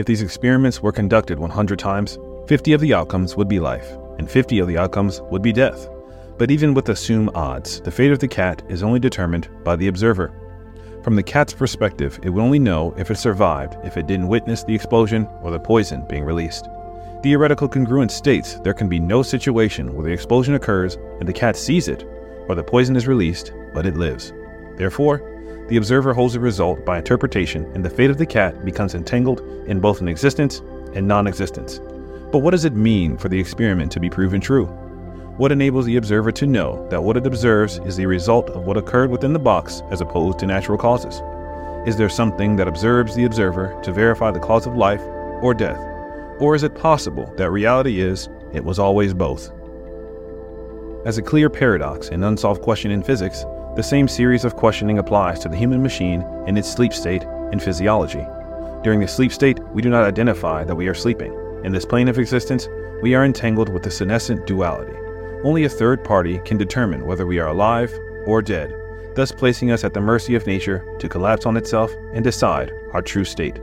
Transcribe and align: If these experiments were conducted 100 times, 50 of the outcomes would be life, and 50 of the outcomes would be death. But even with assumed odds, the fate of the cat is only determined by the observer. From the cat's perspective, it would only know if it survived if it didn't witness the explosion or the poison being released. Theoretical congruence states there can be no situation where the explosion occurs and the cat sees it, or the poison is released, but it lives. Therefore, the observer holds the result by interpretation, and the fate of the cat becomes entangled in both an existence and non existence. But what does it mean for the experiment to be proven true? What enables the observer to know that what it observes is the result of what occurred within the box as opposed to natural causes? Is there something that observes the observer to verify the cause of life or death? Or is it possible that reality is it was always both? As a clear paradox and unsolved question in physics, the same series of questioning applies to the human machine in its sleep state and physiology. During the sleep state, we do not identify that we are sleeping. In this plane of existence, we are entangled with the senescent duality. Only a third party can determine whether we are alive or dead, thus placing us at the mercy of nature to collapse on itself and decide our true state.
If 0.00 0.06
these 0.06 0.22
experiments 0.22 0.82
were 0.82 0.92
conducted 0.92 1.38
100 1.38 1.78
times, 1.78 2.18
50 2.46 2.72
of 2.72 2.80
the 2.80 2.94
outcomes 2.94 3.36
would 3.36 3.48
be 3.48 3.60
life, 3.60 3.98
and 4.18 4.30
50 4.30 4.58
of 4.60 4.66
the 4.66 4.78
outcomes 4.78 5.20
would 5.30 5.42
be 5.42 5.52
death. 5.52 5.90
But 6.38 6.50
even 6.50 6.72
with 6.72 6.88
assumed 6.88 7.32
odds, 7.34 7.82
the 7.82 7.90
fate 7.90 8.10
of 8.10 8.18
the 8.18 8.26
cat 8.26 8.62
is 8.70 8.82
only 8.82 8.98
determined 8.98 9.50
by 9.62 9.76
the 9.76 9.88
observer. 9.88 10.32
From 11.04 11.16
the 11.16 11.22
cat's 11.22 11.52
perspective, 11.52 12.18
it 12.22 12.30
would 12.30 12.40
only 12.40 12.58
know 12.58 12.94
if 12.96 13.10
it 13.10 13.16
survived 13.16 13.76
if 13.84 13.98
it 13.98 14.06
didn't 14.06 14.28
witness 14.28 14.64
the 14.64 14.74
explosion 14.74 15.28
or 15.42 15.50
the 15.50 15.60
poison 15.60 16.06
being 16.08 16.24
released. 16.24 16.66
Theoretical 17.22 17.68
congruence 17.68 18.12
states 18.12 18.54
there 18.60 18.72
can 18.72 18.88
be 18.88 18.98
no 18.98 19.22
situation 19.22 19.94
where 19.94 20.06
the 20.06 20.12
explosion 20.12 20.54
occurs 20.54 20.94
and 21.18 21.28
the 21.28 21.34
cat 21.34 21.56
sees 21.56 21.88
it, 21.88 22.04
or 22.48 22.54
the 22.54 22.64
poison 22.64 22.96
is 22.96 23.06
released, 23.06 23.52
but 23.74 23.84
it 23.84 23.98
lives. 23.98 24.32
Therefore, 24.78 25.39
the 25.68 25.76
observer 25.76 26.12
holds 26.12 26.34
the 26.34 26.40
result 26.40 26.84
by 26.84 26.98
interpretation, 26.98 27.64
and 27.74 27.84
the 27.84 27.90
fate 27.90 28.10
of 28.10 28.18
the 28.18 28.26
cat 28.26 28.64
becomes 28.64 28.94
entangled 28.94 29.40
in 29.66 29.80
both 29.80 30.00
an 30.00 30.08
existence 30.08 30.60
and 30.94 31.06
non 31.06 31.26
existence. 31.26 31.80
But 32.32 32.38
what 32.38 32.52
does 32.52 32.64
it 32.64 32.74
mean 32.74 33.16
for 33.16 33.28
the 33.28 33.38
experiment 33.38 33.92
to 33.92 34.00
be 34.00 34.10
proven 34.10 34.40
true? 34.40 34.66
What 35.36 35.52
enables 35.52 35.86
the 35.86 35.96
observer 35.96 36.32
to 36.32 36.46
know 36.46 36.86
that 36.90 37.02
what 37.02 37.16
it 37.16 37.26
observes 37.26 37.78
is 37.86 37.96
the 37.96 38.06
result 38.06 38.50
of 38.50 38.66
what 38.66 38.76
occurred 38.76 39.10
within 39.10 39.32
the 39.32 39.38
box 39.38 39.82
as 39.90 40.00
opposed 40.00 40.38
to 40.40 40.46
natural 40.46 40.76
causes? 40.76 41.22
Is 41.88 41.96
there 41.96 42.08
something 42.10 42.56
that 42.56 42.68
observes 42.68 43.14
the 43.14 43.24
observer 43.24 43.80
to 43.82 43.92
verify 43.92 44.30
the 44.30 44.38
cause 44.38 44.66
of 44.66 44.76
life 44.76 45.00
or 45.42 45.54
death? 45.54 45.78
Or 46.40 46.54
is 46.54 46.62
it 46.62 46.74
possible 46.74 47.32
that 47.36 47.50
reality 47.50 48.00
is 48.00 48.28
it 48.52 48.64
was 48.64 48.78
always 48.78 49.14
both? 49.14 49.50
As 51.06 51.16
a 51.16 51.22
clear 51.22 51.48
paradox 51.48 52.08
and 52.08 52.22
unsolved 52.22 52.60
question 52.60 52.90
in 52.90 53.02
physics, 53.02 53.44
the 53.76 53.82
same 53.82 54.08
series 54.08 54.44
of 54.44 54.56
questioning 54.56 54.98
applies 54.98 55.38
to 55.40 55.48
the 55.48 55.56
human 55.56 55.82
machine 55.82 56.22
in 56.46 56.56
its 56.56 56.70
sleep 56.70 56.92
state 56.92 57.22
and 57.52 57.62
physiology. 57.62 58.26
During 58.82 58.98
the 59.00 59.06
sleep 59.06 59.32
state, 59.32 59.60
we 59.72 59.80
do 59.80 59.90
not 59.90 60.04
identify 60.04 60.64
that 60.64 60.74
we 60.74 60.88
are 60.88 60.94
sleeping. 60.94 61.32
In 61.64 61.72
this 61.72 61.84
plane 61.84 62.08
of 62.08 62.18
existence, 62.18 62.68
we 63.02 63.14
are 63.14 63.24
entangled 63.24 63.68
with 63.68 63.82
the 63.82 63.90
senescent 63.90 64.46
duality. 64.46 64.96
Only 65.44 65.64
a 65.64 65.68
third 65.68 66.02
party 66.02 66.38
can 66.40 66.58
determine 66.58 67.06
whether 67.06 67.26
we 67.26 67.38
are 67.38 67.48
alive 67.48 67.96
or 68.26 68.42
dead, 68.42 68.74
thus 69.14 69.32
placing 69.32 69.70
us 69.70 69.84
at 69.84 69.94
the 69.94 70.00
mercy 70.00 70.34
of 70.34 70.46
nature 70.46 70.84
to 70.98 71.08
collapse 71.08 71.46
on 71.46 71.56
itself 71.56 71.92
and 72.12 72.24
decide 72.24 72.72
our 72.92 73.02
true 73.02 73.24
state. 73.24 73.60